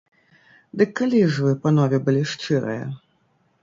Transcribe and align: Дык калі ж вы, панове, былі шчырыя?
Дык 0.81 0.89
калі 1.01 1.21
ж 1.35 1.47
вы, 1.49 1.55
панове, 1.67 1.97
былі 2.11 2.21
шчырыя? 2.35 2.85